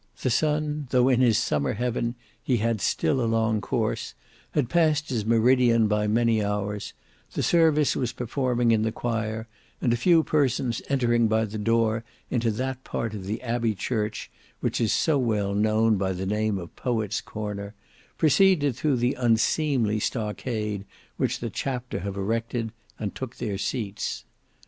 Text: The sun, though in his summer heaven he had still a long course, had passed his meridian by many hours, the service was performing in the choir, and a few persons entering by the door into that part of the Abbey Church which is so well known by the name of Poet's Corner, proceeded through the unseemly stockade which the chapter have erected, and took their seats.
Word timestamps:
The 0.23 0.31
sun, 0.31 0.87
though 0.89 1.09
in 1.09 1.21
his 1.21 1.37
summer 1.37 1.73
heaven 1.73 2.15
he 2.41 2.57
had 2.57 2.81
still 2.81 3.21
a 3.21 3.29
long 3.29 3.61
course, 3.61 4.15
had 4.49 4.67
passed 4.67 5.09
his 5.11 5.27
meridian 5.27 5.87
by 5.87 6.07
many 6.07 6.43
hours, 6.43 6.93
the 7.33 7.43
service 7.43 7.95
was 7.95 8.11
performing 8.11 8.71
in 8.71 8.81
the 8.81 8.91
choir, 8.91 9.47
and 9.79 9.93
a 9.93 9.95
few 9.95 10.23
persons 10.23 10.81
entering 10.89 11.27
by 11.27 11.45
the 11.45 11.59
door 11.59 12.03
into 12.31 12.49
that 12.49 12.83
part 12.83 13.13
of 13.13 13.25
the 13.25 13.43
Abbey 13.43 13.75
Church 13.75 14.31
which 14.59 14.81
is 14.81 14.91
so 14.91 15.19
well 15.19 15.53
known 15.53 15.97
by 15.97 16.13
the 16.13 16.25
name 16.25 16.57
of 16.57 16.75
Poet's 16.75 17.21
Corner, 17.21 17.75
proceeded 18.17 18.75
through 18.75 18.97
the 18.97 19.13
unseemly 19.13 19.99
stockade 19.99 20.83
which 21.17 21.41
the 21.41 21.51
chapter 21.51 21.99
have 21.99 22.17
erected, 22.17 22.71
and 22.97 23.13
took 23.13 23.35
their 23.35 23.59
seats. 23.59 24.25